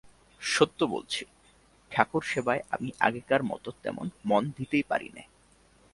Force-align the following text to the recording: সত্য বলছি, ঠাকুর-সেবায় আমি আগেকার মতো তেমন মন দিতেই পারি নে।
সত্য 0.41 0.79
বলছি, 0.85 1.25
ঠাকুর-সেবায় 1.91 2.61
আমি 2.71 2.89
আগেকার 2.99 3.41
মতো 3.43 3.71
তেমন 3.83 4.09
মন 4.25 4.43
দিতেই 4.57 4.83
পারি 4.83 5.09
নে। 5.13 5.23